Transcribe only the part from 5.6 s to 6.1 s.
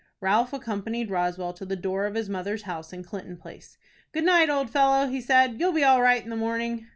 be all